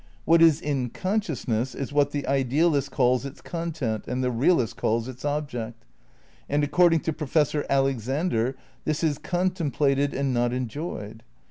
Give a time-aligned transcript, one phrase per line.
[0.25, 5.07] What is in consciousness is what the idealist calls its content and the realist calls
[5.07, 5.85] its object;
[6.49, 11.21] and accord ing to Professor Alexander this is contemplated and not enjoyed.